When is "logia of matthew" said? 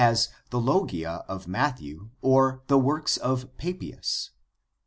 0.59-2.09